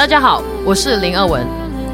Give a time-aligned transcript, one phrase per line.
[0.00, 1.46] 大家好，我是林二文，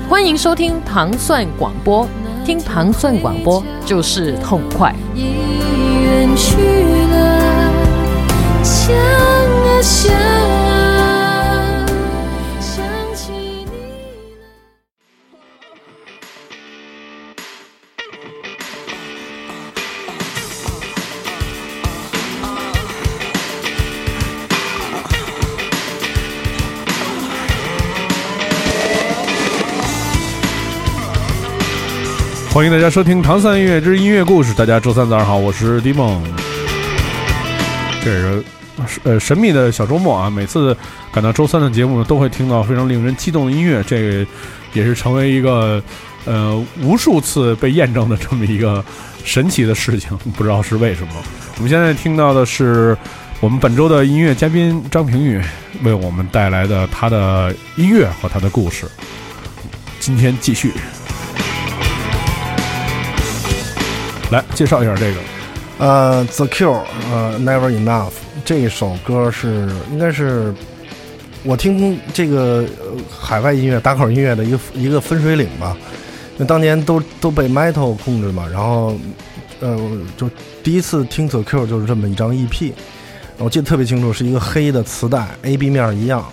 [0.08, 2.08] 欢迎收听糖蒜广播。
[2.44, 4.94] 听糖蒜广播就是痛快。
[5.12, 5.22] 已
[6.04, 6.56] 远去
[7.10, 7.72] 了，
[8.62, 10.14] 想啊想
[32.56, 34.50] 欢迎大家收听《唐三音乐之音乐故事》。
[34.56, 36.24] 大家周三早上好，我是迪梦。
[38.02, 38.44] 这是
[39.02, 40.30] 呃神秘的小周末啊！
[40.30, 40.74] 每次
[41.12, 44.26] 赶到周三的节目呢，都会听到非常令人激动的音乐，这个
[44.72, 45.82] 也是成为一个
[46.24, 48.82] 呃无数次被验证的这么一个
[49.22, 51.12] 神奇的事情，不知道是为什么。
[51.56, 52.96] 我们现在听到的是
[53.40, 55.38] 我们本周的音乐嘉宾张平宇
[55.82, 58.86] 为我们带来的他的音乐和他的故事。
[60.00, 60.72] 今天继续。
[64.30, 65.20] 来介绍一下这个，
[65.78, 66.82] 呃，The Cure，
[67.12, 68.10] 呃，Never Enough
[68.44, 70.52] 这首歌是应该是
[71.44, 72.64] 我听这个、
[73.18, 75.76] 海外音乐、打口音乐的一个一个分水岭吧。
[76.36, 78.96] 那当年都都被 Metal 控制嘛，然后
[79.60, 79.78] 呃，
[80.16, 80.28] 就
[80.62, 82.72] 第一次听 The Cure 就是这么一张 EP，
[83.38, 86.24] 我记得特别清楚，是一个黑的磁带，A、B 面一样。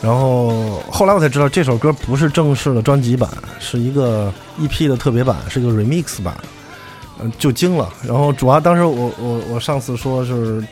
[0.00, 6.36] 然后后来我才知道这首歌不是正式的专辑版，是一个 EP 的特别版，是一个 Remix 版。
[7.18, 7.90] 嗯，就惊了。
[8.06, 10.62] 然后主要当时我我我上次说就是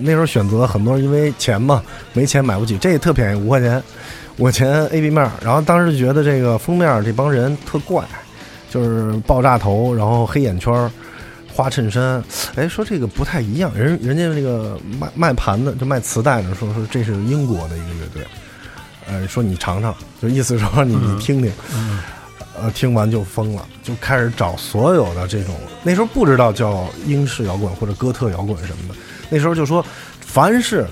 [0.00, 3.80] 那时候选择很多人因为钱嘛，没钱买不起，这也特便宜，五块钱，
[4.38, 5.30] 五块钱 A B 面。
[5.40, 8.04] 然后当时觉得这个封面这帮人特怪，
[8.68, 10.90] 就是爆炸头，然后黑眼圈，
[11.52, 12.20] 花衬衫。
[12.56, 18.26] 哎，说这个不太一样，人人家那个卖卖盘的就卖磁带的说说这是英国的一个乐队，
[19.06, 21.52] 呃，说你尝尝，就意思说你你听听。
[22.60, 25.54] 呃，听完就疯了，就开始找所有的这种。
[25.82, 28.94] 那时候不知道叫英式摇滚或者哥特摇滚什么的，
[29.30, 29.84] 那时候就说，
[30.20, 30.86] 凡是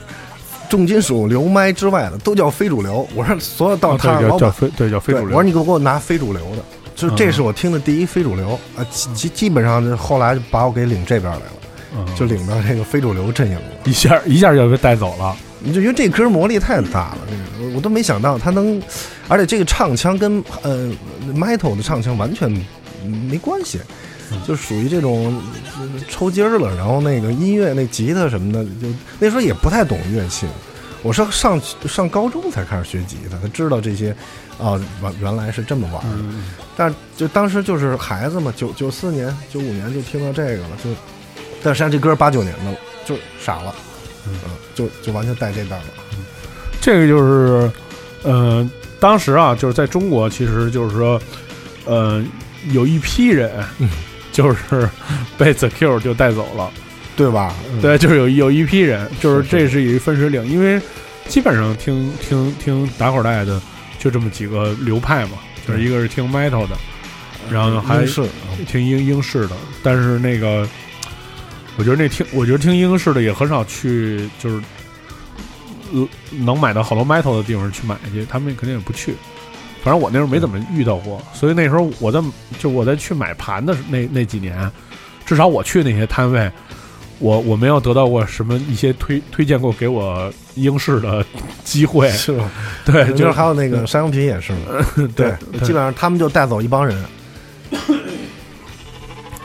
[0.69, 3.07] 重金属流麦之外的都叫非主流。
[3.15, 5.29] 我说所有到摊儿老板，对叫非主流。
[5.29, 6.63] 我说你给我给我拿非主流的，
[6.95, 8.85] 就这是我听的第一非主流啊。
[8.91, 15.37] 基基基本上后来就把我给领这边来了，就领到这个非主流阵营了，一下一下就被带走了。
[15.63, 18.83] 你就因为这歌魔力太大了，这个我都没想到他能，
[19.29, 20.91] 而且这个唱腔跟呃
[21.35, 22.51] metal 的唱腔完全
[23.31, 23.79] 没关系，
[24.47, 25.43] 就属于这种
[26.09, 26.75] 抽筋儿了。
[26.77, 28.89] 然后那个音乐那吉他什么的，就
[29.19, 30.47] 那时候也不太懂乐器，
[31.03, 34.15] 我是上上高中才开始学吉他，才知道这些
[34.59, 36.25] 啊，原原来是这么玩的。
[36.77, 40.91] 但就当时就是孩子嘛，九九四年、九五年就听到这个了，就
[41.63, 43.75] 但实际上这歌八九年的了，就傻了。
[44.45, 45.87] 嗯，就就完全带这边了。
[46.81, 47.71] 这个就是，
[48.23, 48.69] 呃，
[48.99, 51.21] 当时啊，就是在中国，其实就是说，
[51.85, 52.25] 呃，
[52.73, 53.51] 有一批人，
[54.33, 54.89] 就是
[55.37, 56.71] 被 The Cure 就带走了，
[57.17, 57.55] 对吧？
[57.71, 60.81] 嗯、对，就是有有一批人，就是这是一分水岭，因为
[61.29, 63.61] 基本上听听听打口袋的
[63.99, 65.33] 就这么几个流派嘛，
[65.69, 66.75] 就是一个是听 Metal 的，
[67.51, 68.25] 然后还是
[68.67, 70.67] 听英英式的，但是那个。
[71.79, 74.63] 我觉得那听，我觉得听英式的也很少去，就是，
[75.93, 76.07] 呃，
[76.45, 79.15] 能买到好多 metal 的地方去买去，他们肯定也不去。
[79.83, 82.23] 反正我那时候没怎么遇到过，所以那时候我在
[82.59, 84.71] 就我在去买盘的那那几年，
[85.25, 86.51] 至少我去那些摊位，
[87.19, 91.25] 我我没有得到过什么一些推推荐过给我英式的
[91.65, 92.51] 机会，是吧？
[92.85, 94.53] 对，就是还有那个山羊皮也是，
[95.17, 95.33] 对，
[95.63, 97.03] 基本上他们就带走一帮人。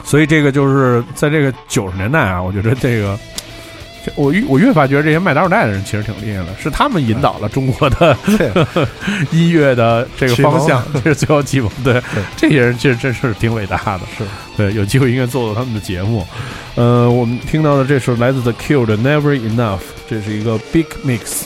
[0.06, 3.18] 所以这个就是在这个九十年代啊，我觉得这个，
[4.14, 8.16] 我我越发觉得这些卖打口袋的人其实挺厉害的，是他们引导了中国的
[9.32, 11.68] 音乐的这个方向，这是最后启蒙。
[11.82, 12.00] 对，
[12.36, 14.24] 这些人其实真是挺伟大的，是
[14.56, 16.24] 对，有机会应该做做他们的节目。
[16.76, 21.42] 呃，我们听到的这首来自 The Cure 的 Never Enough，这是一个 Big Mix。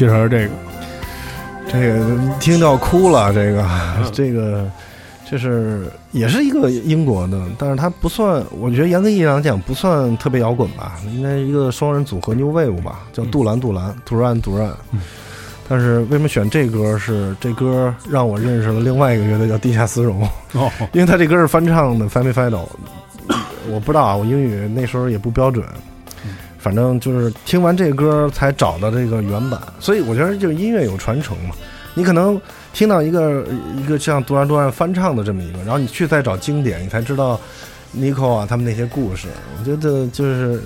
[0.00, 0.54] 介绍一下这个，
[1.70, 3.68] 这个听到哭了，这个
[4.14, 4.66] 这个
[5.28, 14.72] 这是也是一个英国的，但是它不算，我觉得严格意义上讲不算特别摇滚吧，应该一个双人组合 New Wave 吧，叫杜兰杜兰杜兰杜兰。
[15.68, 16.98] 但是为什么选这歌？
[16.98, 22.66] 是这歌让我认识了另外一个乐队叫地下丝绒，哦， 因为他这歌是翻唱的《Family Fiddle》，
[23.68, 25.62] 我不知道啊，我英语那时候也不标准，
[26.60, 31.54] 反正就是听完这歌才找到这个原版，所以我觉得就是音乐有传承嘛。
[31.94, 32.40] 你可能
[32.72, 33.44] 听到一个
[33.76, 37.40] 一个像杜兰杜兰翻唱的这么一个，然后你去再找经典，你才知道
[37.96, 39.26] Nico 啊他们那些故事。
[39.58, 40.62] 我觉得就是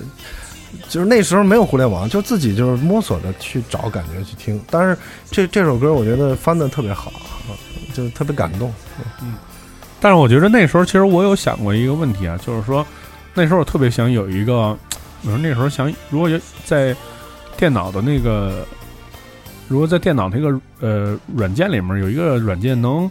[0.87, 4.61] 就是那时候没有互联网，就自己就是摸索着去找感觉去听。
[4.69, 4.97] 但是
[5.31, 7.11] 这这首歌我觉得翻的特别好，
[7.93, 8.71] 就特别感动。
[9.21, 9.33] 嗯
[10.01, 12.85] 但是我觉得那时候其实我有想过一个问题啊，就是说
[13.33, 14.77] 那时候我特别想有一个，
[15.23, 16.95] 我说那时候想如果有在
[17.57, 18.65] 电脑的那个，
[19.67, 23.09] 如果在电脑那个呃软件里面有一个软件能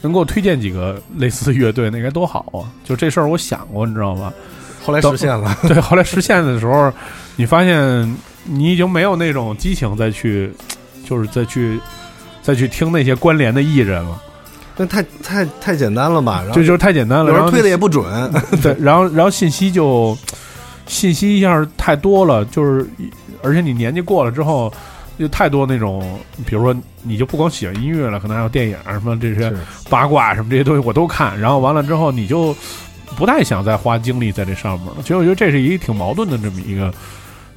[0.00, 2.66] 能给我推荐几个类似乐队，那该多好啊！
[2.84, 4.32] 就这事儿我想过，你知道吗？
[4.84, 6.92] 后来实现了，对，后来实现的时候，
[7.36, 10.52] 你发现你已经没有那种激情再去，
[11.08, 11.78] 就是再去
[12.42, 14.20] 再去听那些关联的艺人了，
[14.76, 16.40] 那太太太简单了吧？
[16.40, 18.04] 然后就就是太简单了，然后推的也不准，
[18.60, 20.18] 对，然后然后信息就
[20.86, 22.86] 信息一下太多了，就是
[23.42, 24.72] 而且你年纪过了之后，
[25.18, 29.52] 就太多那种，比如说你就不光喜欢音乐了，可能还有电影什么这些
[29.88, 32.54] 八卦什么这些东西我都看，然后完了之后你就
[33.16, 34.96] 不太想再花精力在这上面了。
[35.02, 36.92] 其实我觉得这是一个挺矛盾的这么一个。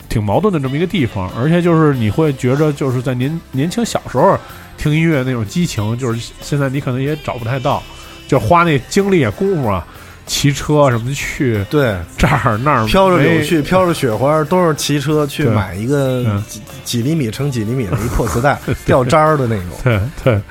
[0.08, 4.38] 挺矛盾的这么一个地方，而且就是你会觉着，就是在年年轻小时候
[4.78, 7.82] 听音乐那种激情，就是现在你可能也找不太到，
[8.28, 9.86] 就花那精力啊、功夫啊，
[10.26, 16.44] 骑车什么去对，这儿那儿飘着没柳絮，飘着雪花，都是骑车去买一个嗯。
[16.48, 19.70] 几几厘米乘几厘米的一破磁带， 掉渣儿的那种。
[19.84, 20.42] 对对，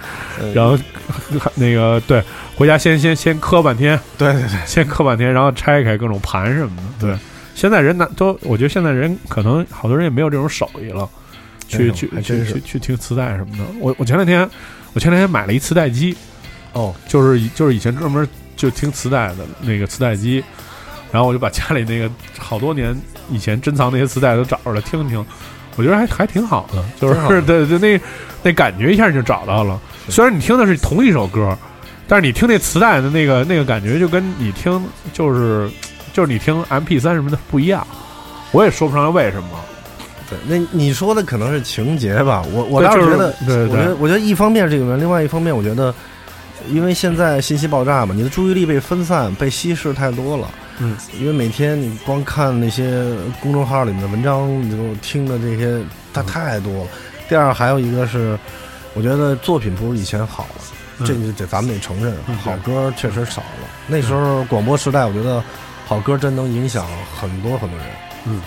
[0.41, 0.77] 呃然后
[1.55, 2.23] 那个对，
[2.57, 7.07] 回家先先先磕半天，对对对，先磕半天，然后拆开各种盘什么的。
[7.07, 7.19] 对，
[7.55, 11.09] 现在人拿都，我觉得现在人可能好多人也没有这种手艺了，
[11.69, 13.65] 去去去去听磁带什么的。
[13.81, 14.49] 我我前两天
[14.93, 16.17] 我前两天买了一磁带机，
[16.73, 18.27] 哦，就是就是以前专门
[18.57, 20.43] 就听磁带的那个磁带机，
[21.11, 22.97] 然后我就把家里那个好多年
[23.31, 25.25] 以前珍藏那些磁带都找出来听听，
[25.77, 28.01] 我觉得还还挺好的，就是 对对那
[28.43, 29.81] 那感觉一下就找到了。
[30.09, 31.57] 虽然你听的是同一首歌，
[32.07, 34.83] 但是你听那磁带的那个那个感觉就跟你听
[35.13, 35.71] 就是
[36.13, 37.87] 就是你听 M P 三什么的不一样，
[38.53, 39.49] 我也说不上来为什么。
[40.31, 42.43] 对，那你说的可能是情节吧？
[42.51, 45.95] 我我倒是觉得，对对我觉得我觉得一方面是这个原因，另外一方面我觉得，
[46.69, 50.49] 因为现在信息爆炸嘛，你的注意力被分散、被稀释太多了。
[50.79, 53.05] 嗯，因为每天你光看那些
[53.41, 55.81] 公众号里面的文章，你就听的这些，
[56.13, 56.91] 它嗯太多了。
[57.29, 58.39] 第二，还有一个是，
[58.95, 60.63] 我觉得作品不如以前好了，
[60.99, 63.69] 嗯这个得咱们得承认嗯，好歌确实少了。
[63.87, 65.43] 那时候广播时代，我觉得
[65.87, 66.87] 好歌真能影响
[67.19, 67.87] 很多很多人。
[68.27, 68.41] 嗯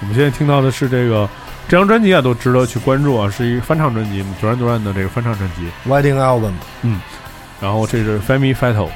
[0.00, 1.26] 我们现在听到的是这个
[1.68, 5.88] 这张专辑啊，都值得去关注啊，是一个翻唱专辑，Duran Duran 的这个翻唱专辑。
[5.88, 6.52] Wedding Album，
[7.60, 8.88] 然后这是 Family Fatal。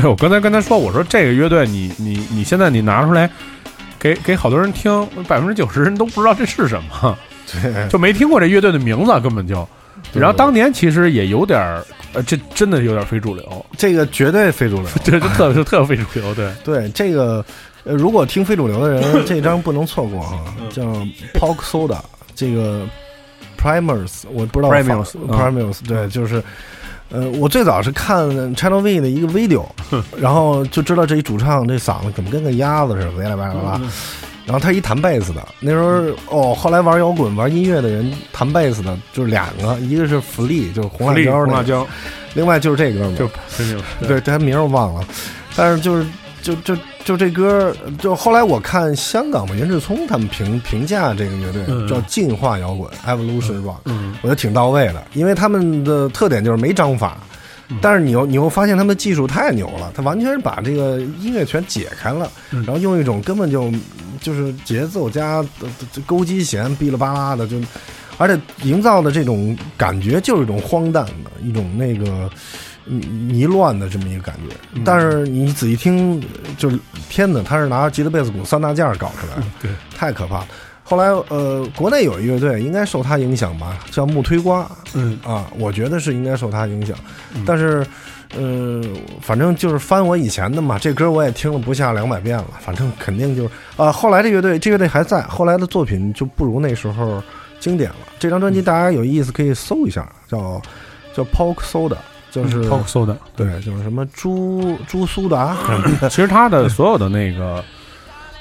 [0.00, 3.28] 对我刚才跟他说，我说这个乐队你你你现在你拿出来
[3.98, 7.18] 给给好多人听，百分之九十人都不知道这是什么，
[7.50, 9.66] 对，就没听过这乐队的名字，根本就。
[10.12, 14.86] 然后当年其实也有点儿，呃，这真的有点非主流，这个绝对非主流。
[15.02, 17.44] 这就特就特非主流，对， 对这个，
[17.82, 20.82] 呃，如果听非主流的人，这张不能错过哈，嗯叫
[21.38, 21.98] Pog Soda，
[22.34, 22.86] 这个
[23.60, 26.42] Primers，我不知道 Primus，嗯 Primers，对，就是。
[27.10, 29.64] 呃，我最早是看 Channel V 的一个 video，
[30.18, 33.80] 然后就知道这一主唱这嗓子怎么跟个鸭子似的，哇啦哇啦哇啦。
[34.44, 35.90] 然后他一弹贝斯的，那时候
[36.30, 41.86] 哦，后来玩摇滚、玩音乐的人弹贝斯的就是两个，一个是福利，就是红辣椒那个，红辣椒，
[42.32, 45.06] 另外就是这哥们儿，就对，他名儿我忘了，
[45.54, 46.06] 但是就是
[46.48, 51.86] 就就就这歌，就后来我看香港嘛袁志聪他们评评价这个乐队嗯。
[51.86, 54.14] 叫进化摇滚 （Evolution Rock），嗯。
[54.22, 57.18] 我觉得挺到位的，因为他们的特点就是没章法。
[57.68, 57.76] 嗯。
[57.82, 62.64] 但是你又你又发现他们的技术太牛了，他完全是把这个音乐全解开了，嗯。
[62.64, 63.70] 然后用一种根本就
[64.20, 65.68] 就是节奏加呃
[66.06, 67.60] 勾机弦哔哩吧啦的，就
[68.16, 72.28] 而且营造的这种感觉就是一种荒诞的一种那个
[72.88, 74.54] 迷迷乱的这么一个感觉。
[74.74, 76.22] 嗯但是你仔细听，
[76.56, 80.46] 就是天哪，他是拿吉他、贝斯、鼓三大件儿搞出来的，对，太可怕了。
[80.82, 86.96] 后来，呃，国内有一乐队应该受他影响吧，叫木推瓜嗯啊，我觉得是应该受他影响。
[87.34, 87.86] 嗯但是，
[88.34, 88.82] 呃，
[89.20, 93.92] 反正就是翻我以前的嘛，这歌我也听了不下两百遍了，反正肯定就是啊。
[93.92, 97.22] 后来这乐队，这乐队还在，后来的作品就不如那时候
[97.60, 97.96] 经典了。
[98.18, 100.58] 这张专辑大家有意思可以搜一下，叫
[101.14, 101.98] 叫 Polk Soda，
[102.30, 107.64] 就是、，Talk Soda，对，就是什么猪猪苏达什么的，其实他的所有的那个，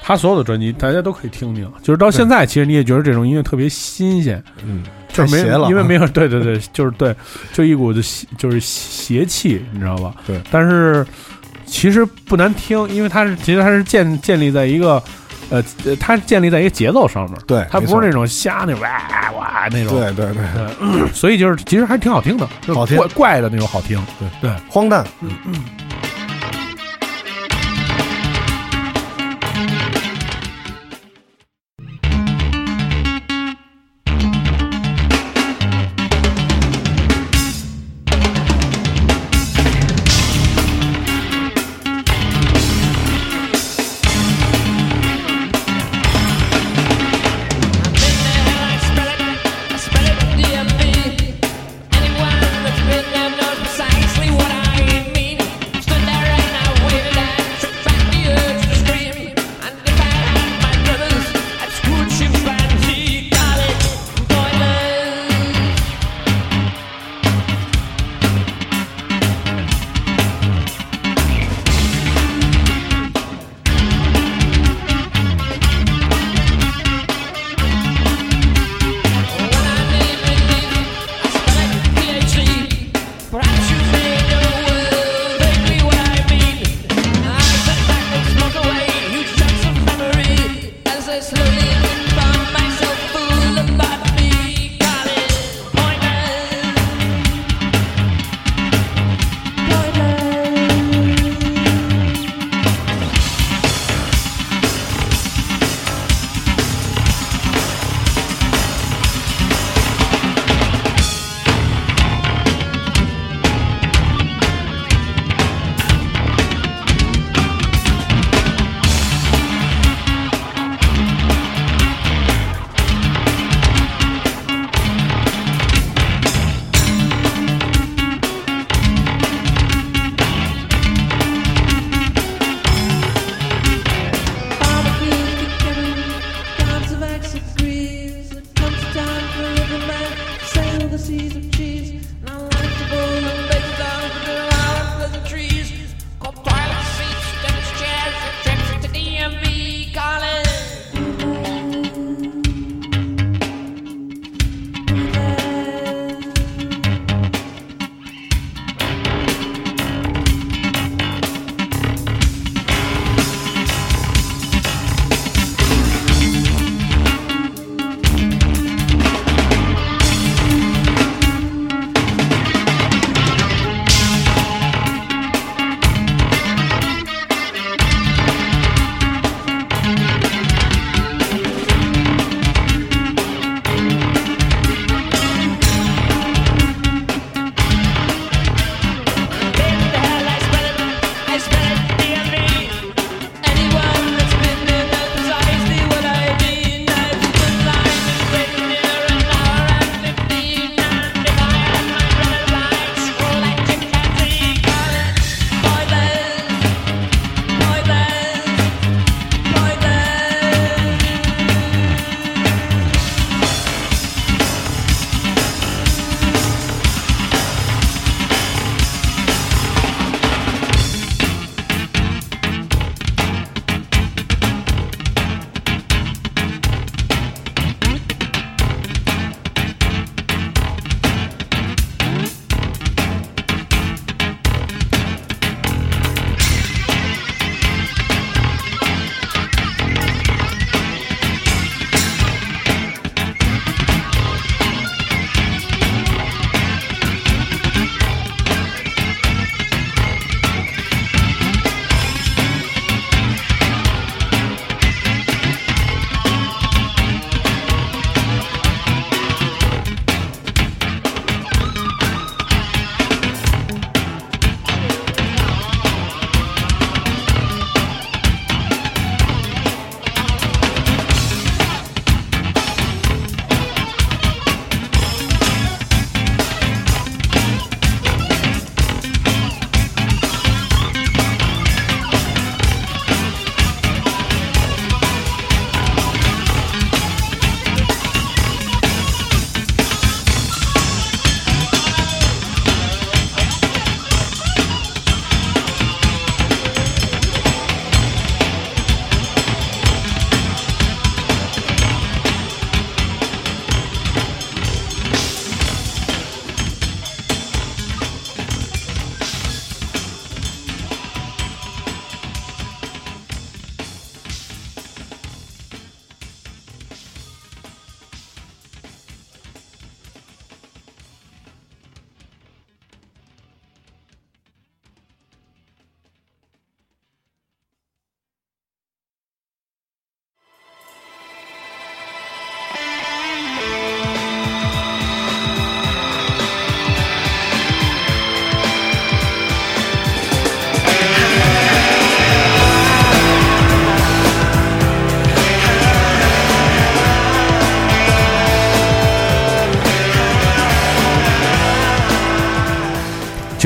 [0.01, 7.15] 他所有的专辑大家都可以听听，就是到现在，其实你也觉得这种音乐特别新鲜，嗯，就是没了啊，因为没有对对对，就是对，
[7.53, 10.15] 就一股子邪就是邪气，你知道吧？
[10.25, 11.05] 对，但是
[11.65, 15.01] 其实不难听，因为它是其实它是建建立在一个。
[15.49, 20.43] 呃，呃它建立在一个节奏上面，对它不是那种瞎那种哇哇那种，对对对，
[20.99, 25.31] 对，所以就是其实还挺好听的，就是好听怪怪的那种好听，对对，荒诞，嗯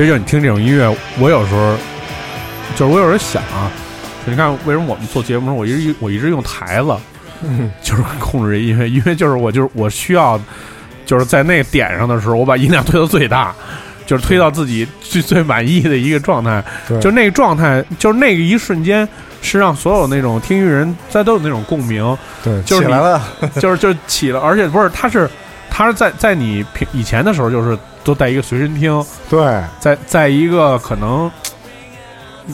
[0.01, 1.77] 其实就你听这种音乐，我有时候
[2.75, 3.69] 就是我有时候想啊，
[4.25, 6.95] 就你看为什么我们做节目时候，我一直我一直用台子，
[7.83, 10.41] 就是控制这音乐，因为就是我就是我需要
[11.05, 13.53] 就是在那个点上的时候，我把音量推到最大，
[14.07, 16.99] 就是推到自己最最满意的一个状态，对。
[16.99, 19.07] 就那个状态，就是那个一瞬间。
[19.43, 23.21] 是让所有那种听音乐人在都有那种共鸣，对，就是你起来了，
[23.59, 25.27] 就是就起了，而且不是，他是
[25.67, 31.31] 他是在在你平以前的时候，就是都带一个随身听，对，在在一个可能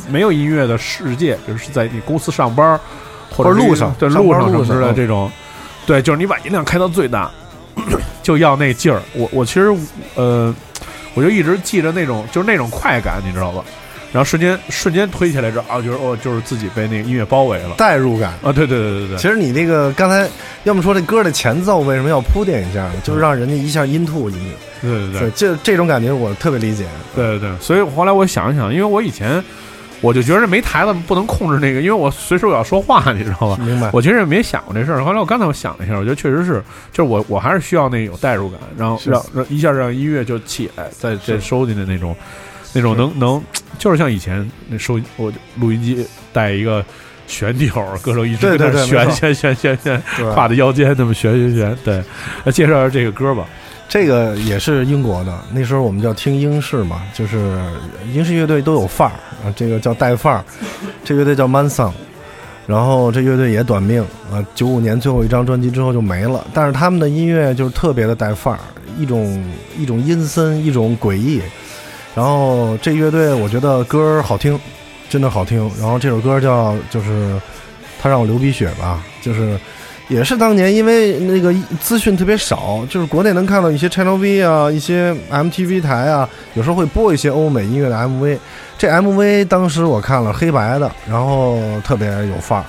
[0.09, 2.79] 没有音乐的世界，就是在你公司上班
[3.31, 5.31] 或者路上对路上什么的这种，
[5.85, 7.31] 对，就是你把音量开到最大，
[8.21, 9.01] 就要那劲儿。
[9.13, 9.73] 我我其实
[10.15, 10.53] 呃，
[11.13, 13.63] 我就一直记着那种就是那种快感，你知道吧？
[14.13, 18.31] 然后瞬间瞬间推起来之后啊，就是哦，就是自己被那个音乐包围了代入感。
[18.41, 18.51] 啊！
[18.51, 20.27] 对对对对对其实你那个刚才
[20.63, 22.93] 要么说这歌的前奏为什么要铺垫一下呢？
[23.03, 24.47] 就是让人家一下音吐进去。
[24.81, 26.85] 对对对对，这这种感觉我特别理解。
[27.15, 29.43] 对对对，所以后来我想一想，因为我以前
[30.01, 33.57] 我就觉得没台子不能控制那个，因为我随时我要说话，你知道吧？
[33.59, 33.89] 明白？
[33.91, 35.03] 我其实也没想过这事儿。
[35.03, 42.15] 后来我刚才我想了一下，我觉得确实是，就是我我还是需要那有代入感，然后让让一下让音乐就起来，再再收进的那种
[42.73, 43.43] 那种能能，
[43.77, 46.83] 就是像以前那收我录音机带一个
[47.27, 51.77] 旋钮，歌手一直旋旋旋旋旋，对挎在腰间那么旋旋旋。
[51.83, 52.03] 对，
[52.43, 53.45] 来介绍一下这个歌吧。
[53.89, 57.57] 这个也是英国的，那时候我们叫听英式嘛，就是
[58.13, 60.43] 英式乐队都有范儿啊，这个叫带范儿，
[61.05, 61.93] 这乐队叫 Mansong，
[62.67, 68.59] 然后这乐队也短命啊，九五年最后一张专辑之后就没了，但是他们的音乐就是特别的带范儿，
[68.99, 69.41] 一种
[69.77, 71.41] 一种阴森，一种诡异，
[72.17, 74.59] 然后这乐队我觉得歌好听，
[75.07, 77.39] 真的好听，然后这首歌叫就是
[78.01, 79.55] 他让我流鼻血吧，就是。
[80.09, 88.37] 也是当年因为那个资讯特别少，就是国内能看到一些 Channel V 啊，一些 MTV 台啊，有时候会播一些欧美音乐的 MV。
[88.77, 92.65] 这 MV 当时我看了黑白的，然后特别有范儿，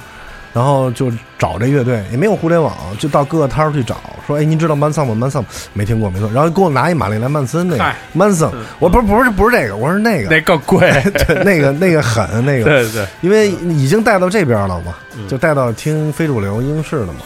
[0.53, 6.31] 然后就找这乐队，也没有互联网，就到各个摊儿去找，说哎，您知道 Manson 吗？Manson 没听过，没错。
[6.33, 10.91] 然后给我拿一玛丽莲曼森那个嗨 Manson，我不是不是不是这个，我是那个那更贵。
[11.27, 17.21] 对那个那个狠那个， 对对对，因为已经带到这边了嘛，嗯就带到听非主流英式了嘛，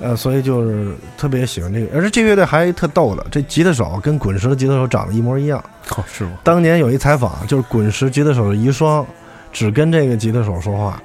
[0.00, 1.86] 呃，所以就是特别喜欢这个。
[1.94, 5.62] 而且这乐队还特逗的，这吉他手跟滚石的吉他手长得一模一样。
[5.96, 6.32] 哦，是吗？
[6.42, 9.04] 当年有一采访，就是滚石吉他手的遗孀，
[9.52, 11.00] 只跟这个吉他手说话。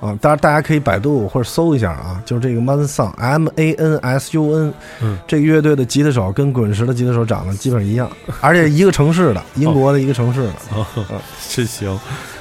[0.00, 10.52] 啊，当然大家可以百度或者搜一下啊，就是这个 Manson M A N S U N，嗯，这个乐队的吉他手跟滚石的吉他手长得基本上一样，而且一个城市的，英国的一个城市的。
[10.74, 10.86] 哦，
[11.48, 11.98] 真行。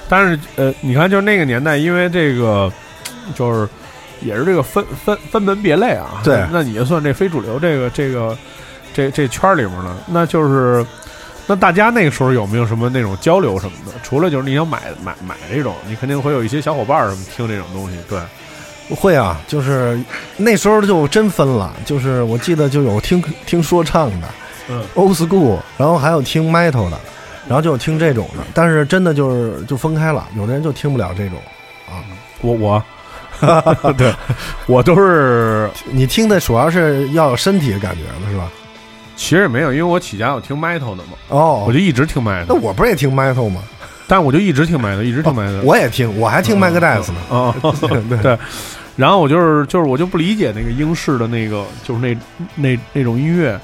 [0.09, 2.71] 但是呃，你看，就是那个年代，因为这个
[3.33, 3.67] 就是
[4.21, 6.21] 也是这个分分分门别类啊。
[6.23, 8.37] 对那你就算这非主流这个这个
[8.93, 10.85] 这这圈儿里面呢，那就是
[11.45, 13.91] 那大家那个时候有没有什么那种交流什么的？
[14.01, 17.97] 除了就是你想买买买这种，你肯定会有一些小伙伴儿什么听这种东西。
[18.09, 18.19] 对，
[18.95, 19.99] 会啊，就是
[20.37, 24.27] 那时候就真分了，就是我记得就有听听说唱的
[24.69, 26.97] 嗯，old school，然后还有听 metal 的，
[27.47, 31.37] 然后就有听这种的，但是真的就是就分开了，有的人就听不了这种
[31.89, 31.99] 啊。
[32.39, 32.83] 我我
[33.97, 34.13] 对
[34.65, 38.49] 我都是你听的主要是要有身体的感觉的是吧？
[39.15, 42.45] 其实也没有，因为我起家我听 metal 的嘛，哦我就，一直听 metal。
[42.47, 43.61] 那我不是也听 metal 吗？
[44.07, 45.61] 但我就一直听 metal，一直听 metal。
[45.61, 47.19] 我也听，我还听 Megadeth 呢。
[47.29, 47.55] 啊，
[48.09, 48.37] 对对，
[48.97, 52.15] 然后我就是就是我就不理解那个英式的那个就是那
[52.55, 53.59] 那那种音乐，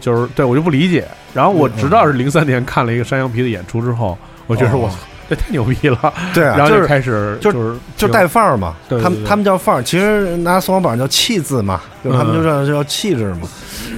[0.00, 1.06] 就是对我就不理解。
[1.34, 4.16] 然后我直到是零三年看了一个山羊皮的演出之后，
[4.46, 4.96] 我觉得哦我操
[5.28, 13.48] 这 太牛逼了， 对啊，然后就是开始就就是就带范儿嘛，对对对他们他们叫范儿，其实拿宋小宝叫气字嘛，就是他们嗯就叫叫气质嘛。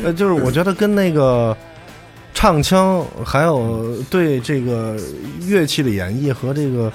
[0.04, 1.56] 呃，就是我觉得跟那个
[2.34, 4.94] 唱腔还有对这个
[5.46, 6.92] 乐器的演绎和这个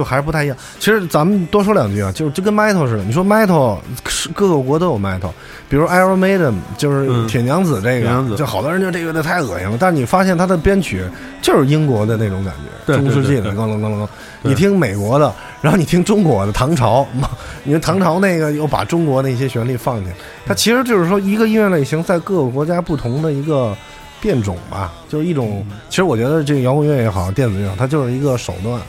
[0.00, 0.56] 就还是不太一样。
[0.78, 5.30] 其实咱们多说两句啊，就是就跟 metal 似的，你说 metal 是各个国都有 metal，
[5.68, 11.04] 比如 Iron Maiden 就是嗯铁娘子这个，铁娘子就好多人就这个太恶心了，但是你发现它的编曲
[11.42, 12.54] 就是英国的那种感
[12.86, 14.08] 觉，中世纪的咣啷咣啷咣。
[14.42, 17.28] 对你听美国的，然后你听中国的唐朝，妈
[17.62, 20.14] 你说唐朝那个又把中国的一些旋律放进去，
[20.46, 23.76] 它其实就是说一个音乐类型在各个国家不同的一个
[24.18, 25.62] 变种吧，就是一种。
[25.90, 28.80] 其实我觉得这个摇滚乐也好，电子乐也好，它就是一个手段。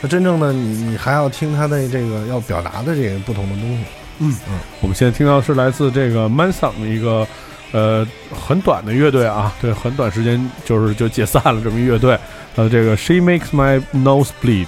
[0.00, 3.84] 那真正的你，你还要听他的这个要表达的这个不同的东西。
[4.18, 7.26] 嗯嗯我们现在听到是来自这个 Manson 的一个
[7.72, 12.18] 呃很短的乐队啊，对，很短时间就是就解散了这么一乐队，
[12.56, 14.66] 呃，这个 She Makes My Nose Bleed。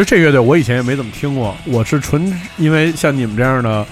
[0.00, 3.86] 实这乐队我以前也没怎么听过，我是纯因为像你们这样的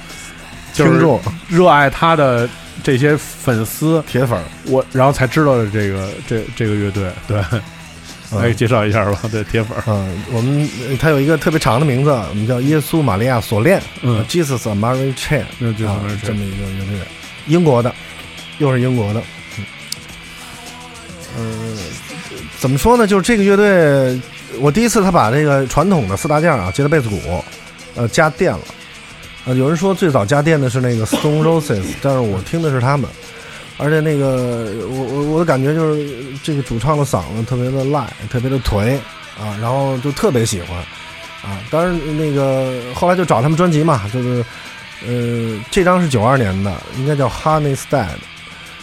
[0.75, 2.49] 听众热爱他的
[2.83, 7.11] 这些粉丝，铁粉儿，我然后才知道的这个这这个乐队。
[7.27, 7.41] 对，
[8.31, 9.19] 嗯来介绍一下吧。
[9.33, 16.99] 对，铁粉儿，嗯，我们呃它有一个特别长的名字，我们叫耶稣玛利亚锁链，嗯，Jesus Mary Chain，那就是啊这么一个乐队，
[17.47, 17.91] 英国的，
[18.59, 19.23] 又是英国的，
[19.57, 19.65] 嗯，
[21.39, 21.77] 呃，
[22.61, 23.07] 怎么说呢？
[23.07, 24.21] 就是这个乐队，
[24.61, 27.19] 我第一次他把这个传统的四大件啊，吉他、贝斯、鼓，
[27.95, 28.61] 呃，加电了。
[29.45, 33.09] 呃，有人说最早加电的是那个 Stone Roses，但是我听的是他们，
[33.79, 36.07] 而且那个我我我的感觉就是
[36.43, 38.97] 这个主唱的嗓子特别的赖，特别的颓
[39.41, 40.77] 啊，然后就特别喜欢
[41.43, 41.63] 啊。
[41.71, 44.45] 当然那个后来就找他们专辑嘛，就是
[45.07, 48.07] 呃这张是九二年的，应该叫 Honey Stead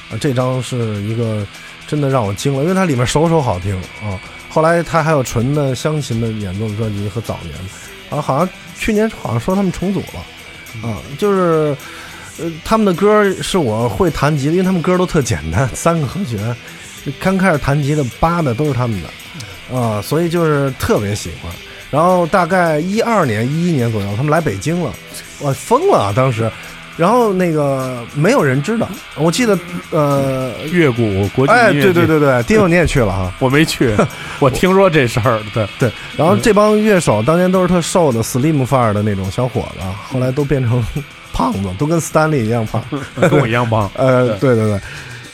[0.10, 1.46] 啊，这张是一个
[1.86, 4.18] 真的让我惊了，因为它里面首首好听啊。
[4.56, 7.52] 后来他还有纯的湘琴的演奏的专辑和早年。
[7.56, 8.48] 的，啊，好像
[8.80, 11.76] 去年好像说他们重组了，啊，就是
[12.40, 16.56] 呃他们的歌是我会弹吉的，因为他们歌都特简单， 三个和弦，
[17.20, 21.52] 刚开始弹吉的八的都是他们的，啊，所以就是特别喜欢。
[21.92, 24.90] 然后大概一二年、一一年左右，他们来北京了，
[25.40, 26.14] 我疯了！
[26.16, 26.50] 当时，
[26.98, 28.88] 然后那个没有人知道，
[29.18, 29.58] 我记得
[29.92, 33.94] 呃，乐谷国际哎，对对对对，丁勇你也去了哈， 我没去，
[34.40, 35.42] 我听说这事儿。
[35.54, 40.82] 对，对，然后这帮乐手当年都是特瘦的 slim 范儿的那种小伙子，后来都变成
[41.34, 42.82] 胖子，都跟斯丹利一样胖。
[43.20, 43.92] 跟我一样胖。
[43.96, 44.80] 呃，对对对，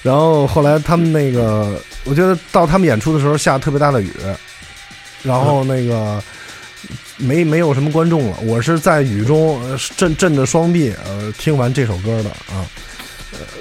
[0.01, 4.11] 然后后来他们那个，我觉得到他们演出的时候下特别大的雨，
[5.21, 6.19] 然后那个
[7.21, 9.61] 没没有什么观众了，我是在雨中
[9.95, 12.65] 震震着双臂呃听完这首歌的啊，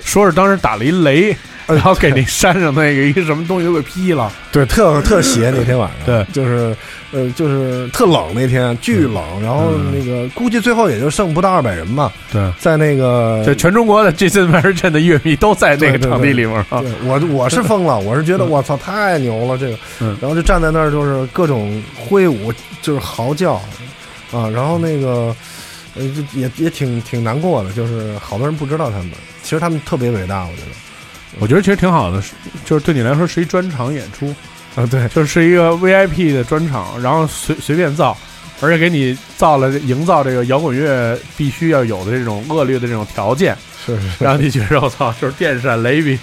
[0.05, 1.37] 说是当时打了一雷，
[1.73, 4.31] 然后给那山上那个一个什么东西都给劈了。
[4.53, 6.77] 对，特特邪那天晚上，对就是
[7.13, 16.67] 呃就是特冷那天，巨冷，然后那个估计最后也就剩不到二百人吧，对，在那个在全中国的 Jason m r i n 的乐迷都在那个场地里面
[17.05, 22.53] 我我是疯了，我是觉得我操太牛了这个，嗯然后就站在那儿就是各种挥舞，
[22.83, 23.55] 就是嚎叫
[24.33, 25.35] 啊，然后那个
[25.95, 29.11] 呃就也也挺挺难过的，就是好多人不知道他们，
[29.43, 30.73] 其实他们特别伟大，我觉得
[31.39, 32.23] 我觉得其实挺好的，
[32.65, 34.35] 就是对你来说是一专场演出，
[34.75, 38.17] 啊对就是一个 VIP 的专场，然后随随便造，
[38.61, 43.57] 而且给你造了营造这个摇滚乐必须要有的这种恶劣的这种条件，
[43.87, 46.19] 是是是，让你觉得我操，就是电闪雷鸣，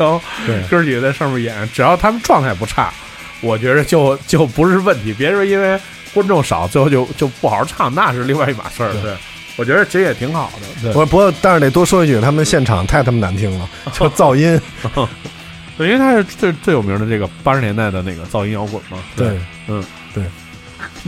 [0.45, 2.93] 对哥几个在上面演，只要他们状态不差，
[3.41, 5.13] 我觉得就就不是问题。
[5.13, 5.79] 别说因为
[6.13, 8.91] 观众少，最后就就不好好唱，那是另外一码事儿。
[9.01, 9.15] 对，
[9.57, 10.81] 我觉得其实也挺好的。
[10.81, 14.59] 对，我不过但是得多说一句，他们现场太他妈难听了， 就噪音。
[15.77, 18.97] 对，因为他是最最有名的这个八十年代的那个噪音摇滚嘛。
[19.15, 19.83] 对，嗯，
[20.13, 20.23] 对。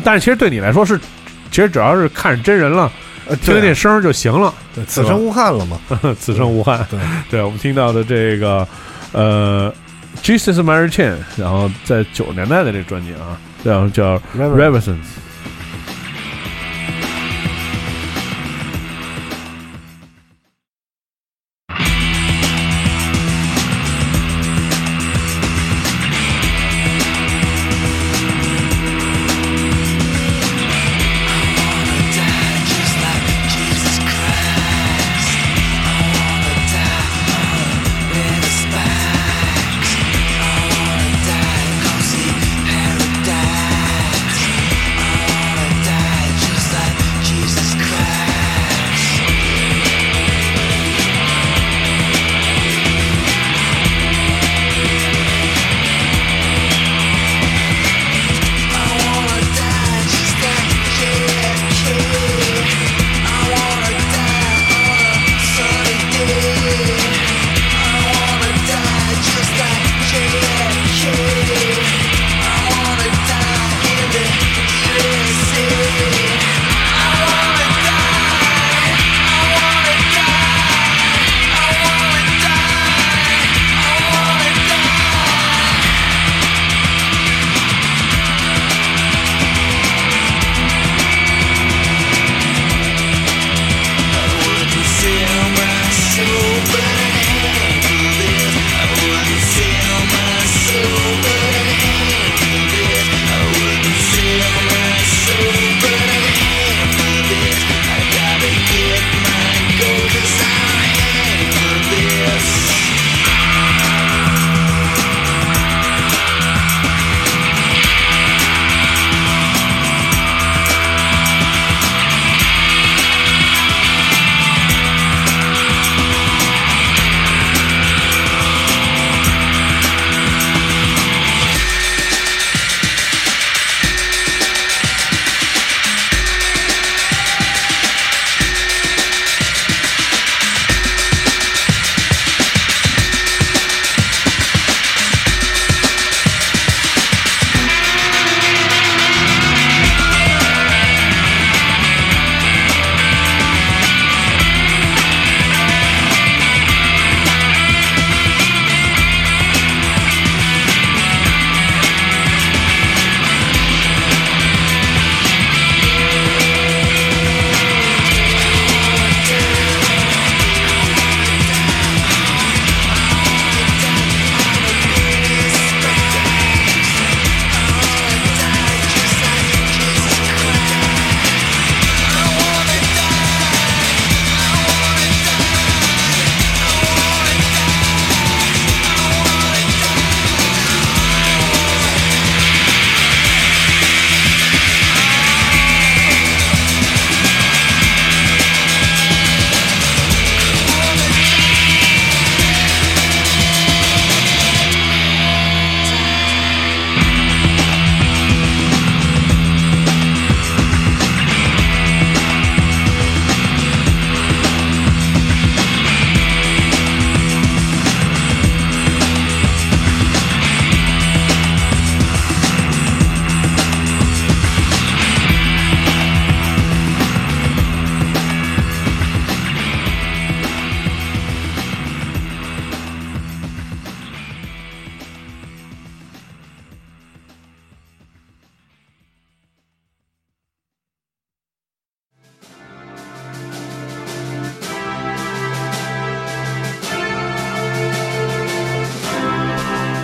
[0.03, 0.99] 但是其实对你来说是，
[1.49, 2.91] 其实只要是看着真人了，
[3.27, 5.79] 呃，听听这声就行了，对此生无憾了嘛。
[6.19, 6.85] 此生无憾。
[6.89, 6.99] 对，
[7.31, 8.67] 对，我们听到的这个
[9.11, 9.73] 呃
[10.23, 14.95] ，Jesus Mary Chain，然后在九十年代的这专辑啊，然后叫 Reverence。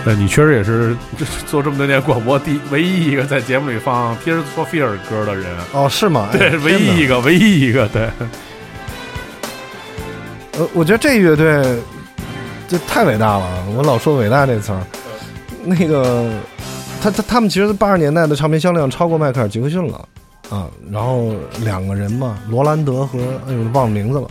[0.07, 0.95] 那你确实也是
[1.47, 6.29] 做这么多年广播第唯一一个在节目里放 Tears for Fears 歌的人，哦，是吗？
[6.31, 7.07] 哎对，唯一一。
[7.07, 8.07] 个，唯一一个，对，
[10.59, 11.79] 呃，我觉得这乐队
[12.67, 14.81] 这太伟大了，我老说伟大这词儿。
[15.63, 16.29] 那个，
[17.01, 20.07] 他他他们其实八十年代的唱片销量超过迈克尔·杰克逊了
[20.51, 20.69] 啊。
[20.91, 21.33] 然后
[21.63, 24.27] 两个人嘛，罗兰德和哎呦忘了名字了，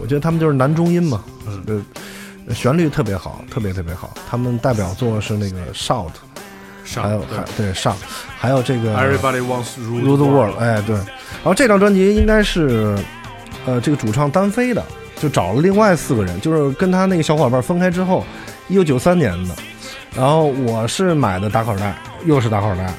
[0.00, 1.22] 我觉得他们就是男中音嘛，
[1.66, 1.78] 呃，
[2.54, 4.14] 旋律特别好，特别特别好。
[4.28, 6.10] 他们代表作是那个《Shout》，
[7.00, 7.96] 还有还对上，
[8.38, 10.94] 还有这个 Everybody wants Rule the World，哎对。
[10.96, 12.96] 然后这张专辑应该是
[13.66, 14.84] 呃这个主唱单飞的，
[15.20, 18.24] 就找了另外四个人，就是跟他那个小伙伴分开之后，
[18.68, 19.54] 一九九三年的。
[20.14, 21.94] 然后我是买的打口袋，
[22.24, 22.92] 又是打口袋。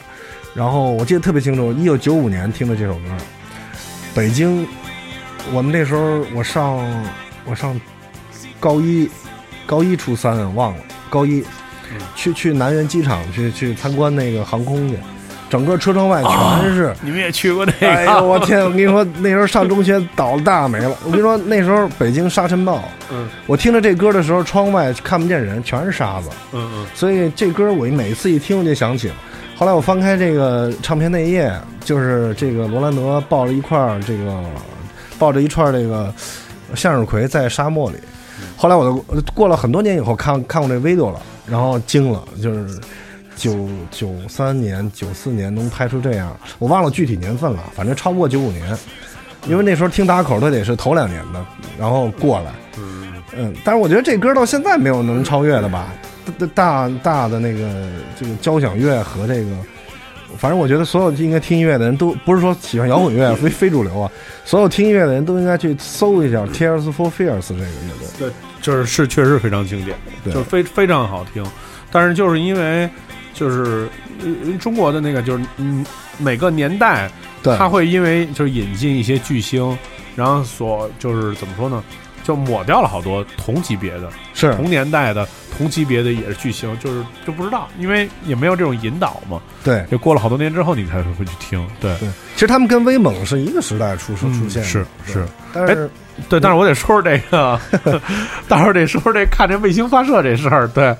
[0.53, 3.01] 然后我记得特别清楚，一九九五年听的这首歌，
[4.13, 4.67] 北京，
[5.53, 6.79] 我们那时候我上
[7.45, 7.79] 我上
[8.59, 9.09] 高一，
[9.67, 11.43] 高一初三忘了，高一
[12.15, 14.97] 去去南苑机场去去参观那个航空去，
[15.49, 16.95] 整个车窗外全是。
[17.01, 17.87] 你们也去过那个？
[17.87, 18.63] 哎呦我天！
[18.63, 20.97] 我跟你说，那时候上中学倒了大霉了。
[21.05, 26.29] 我跟你说，那时候北京沙尘暴，嗯我听着这歌的时候，窗外看不见人，全是沙子。
[26.53, 29.15] 嗯嗯所以这歌我每次一听我就想起了。
[29.55, 31.51] 后来我翻开这个唱片内页，
[31.83, 34.43] 就是这个罗兰德抱着一块儿这个
[35.17, 36.13] 抱着一串这个
[36.75, 37.97] 向日葵在沙漠里。
[38.55, 42.79] 后来我都过了很多年以后看看过这 video 了，然后惊了，就是
[43.35, 48.77] 九九三年、九四年能拍出这样，我忘了具体年份了，反正超不过九五年，
[49.47, 51.45] 因为那时候听打口都得是头两年的，
[51.79, 52.51] 然后过来。
[52.77, 55.93] 嗯，嗯，但是我觉得这歌到现在没有能超越的吧，
[56.37, 57.69] 大大大的那个
[58.19, 59.51] 这个交响乐和这个，
[60.37, 64.11] 反正我觉得所有应该听音乐的人都不是说喜欢摇滚乐非非主流啊，
[64.45, 67.67] 所有听音乐的人都应该去搜一下 Tears for Fears 这个乐
[67.99, 68.07] 队。
[68.19, 68.31] 对
[68.61, 71.45] 就是是确实非常经典，对就非非常好听。
[71.91, 72.89] 但是就是因为
[73.33, 73.87] 就是
[74.19, 75.85] 呃中国的那个就是嗯
[76.17, 77.09] 每个年代，
[77.43, 79.77] 对，它会因为就是引进一些巨星，
[80.15, 81.83] 然后所就是怎么说呢，
[82.27, 85.25] 就抹掉了好多同级别的、是同年代的、
[85.57, 89.41] 同级别的也是巨星，就是就不知道，因为也没有这种引导嘛。
[89.63, 91.65] 对就过了好多年之后，你才会去听。
[91.79, 95.89] 对对，其实他们跟威猛是一个时代出出嗯出现的，是是，但是
[96.27, 97.57] 对，但是我得说说这个，
[98.49, 100.67] 到时候得说说这看这卫星发射这事儿。
[100.67, 100.93] 对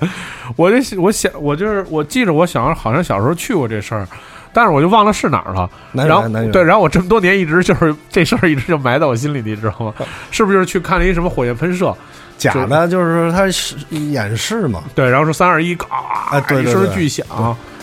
[0.56, 4.08] 我这我想我就是我记着我小好像小时候去过这事儿，
[4.52, 5.68] 但是我就忘了是哪儿了。
[5.92, 9.94] 南然后园对，然后我这么多年一直就是这事儿一直就埋在我心里，你知道吗？
[10.30, 11.94] 是不是就是去看了一什么火焰喷射？
[12.36, 14.84] 假的就是他是演示嘛。
[14.94, 17.26] 对，然后说三二一，咔，一声对巨响，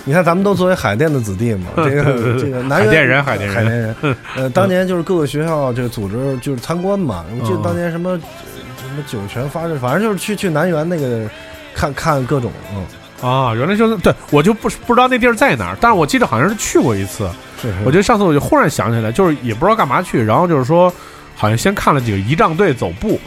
[0.05, 2.03] 你看，咱们都作为海淀的子弟嘛，这个
[2.39, 3.95] 这个南园海淀人海淀人海淀人，
[4.37, 11.29] 呃，当年就是各个学校这个组织就是参观嘛，我记得嗯当年什么什么酒泉发射，反正就是去去南园那个
[11.73, 12.85] 看看各种，嗯，
[13.21, 17.29] 啊，原来就是对我就不不知道那地儿在哪儿，但是我记得好像是去过一次。
[17.61, 20.91] 是是我觉得上次我就忽然想起来，就是也不知道干嘛去，然后就是说，
[21.35, 23.19] 好像先看了几个仪仗队走步，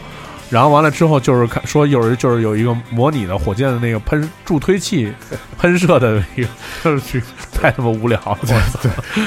[0.51, 5.13] 然后完了之后就是看说有人就是有一个模拟的火箭的那个喷助推器
[5.59, 6.49] 喷射的一个，
[6.85, 7.23] 就是去
[7.53, 8.39] 太他妈无聊了，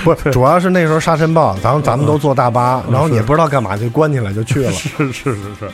[0.04, 5.70] 不是，主要是那时候沙尘暴，咱们咱们都坐大巴，然后也不知道干嘛就关起来就去了， 是是是是，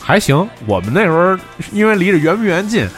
[0.00, 0.48] 还行。
[0.66, 1.36] 我们那时候
[1.72, 2.88] 因为离着圆明园近，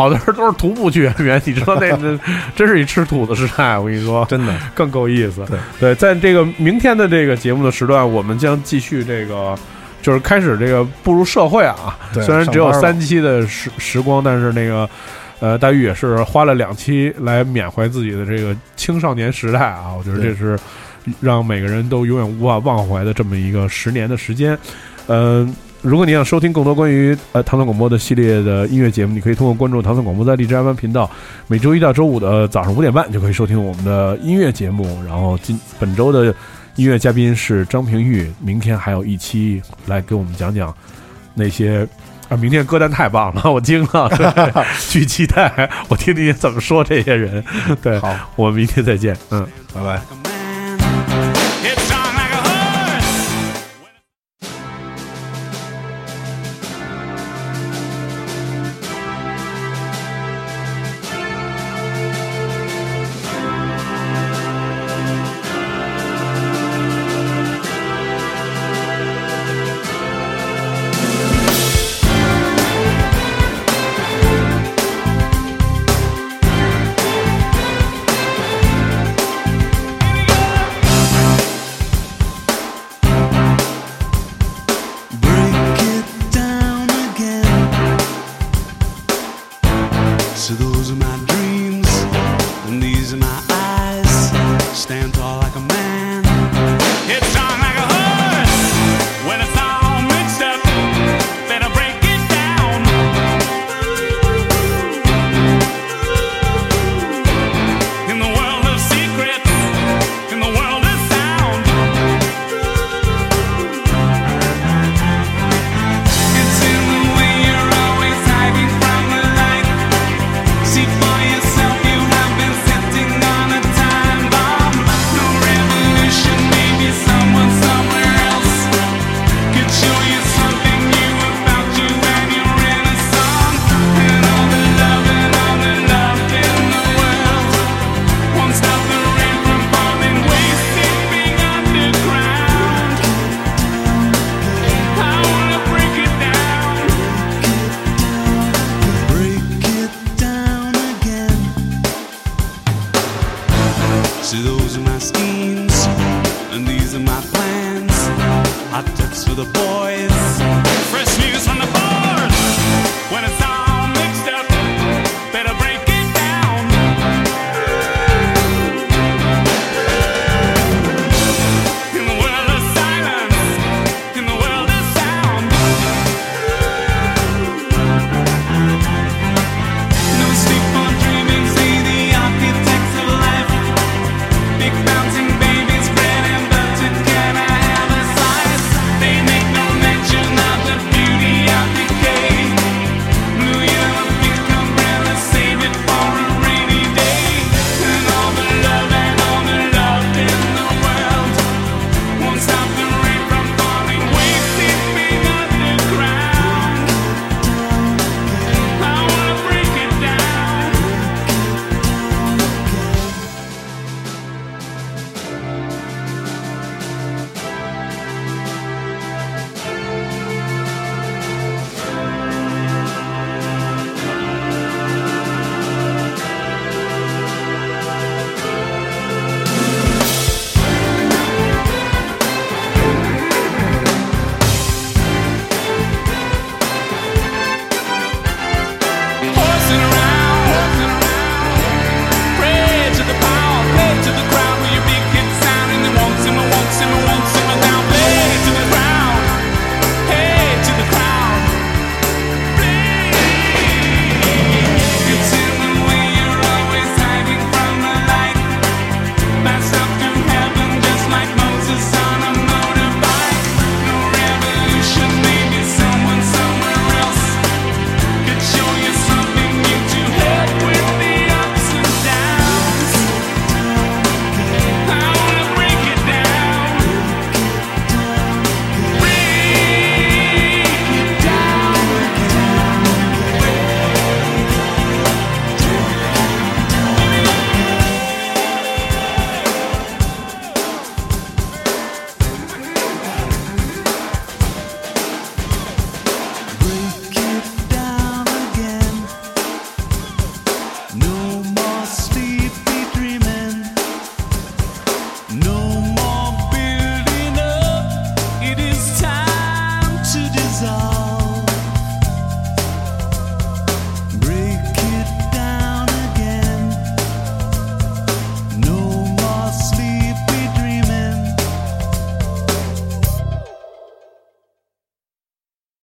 [0.00, 2.18] 好多人都是徒步去圆明园，你知道那 那
[2.56, 5.44] 真是一吃土的时代，我跟你说，真的，更够意思。
[5.46, 9.54] 对对，在这个明天的这个节目的时段，我们将继续这个。
[10.02, 14.88] 就是开始这个步入社会啊，虽然只有三期的时时光，但是那个
[15.40, 20.58] 呃，大玉也是花了两期来缅怀自己的这个青少年时代啊，我觉得这是
[21.20, 24.58] 让每个人都永远无法忘怀的这么一个十年的时间。
[25.08, 31.10] 嗯、如果你想收听更多关于呃唐宋广播的系列的音乐节目，你可以通过关注唐宋广播在荔枝 FM 频道，
[31.46, 35.02] 每周一到周五的早上五点半就可以收听我们的音乐节目。
[35.06, 36.34] 然后今本周的
[36.76, 40.74] 音乐嘉宾是张平玉，明天还有一期来给我们讲讲
[41.34, 41.86] 那些。
[42.28, 47.42] 啊，明天歌单太棒了，我惊了， 对巨期待，我听听怎么说这些人。
[47.82, 49.44] 对，好，我们明天再见，嗯。
[49.74, 50.19] 拜拜。